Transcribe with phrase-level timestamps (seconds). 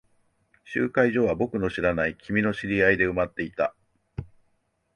[0.65, 3.75] 集会所は僕の知らない君の知り合いで埋まっていた。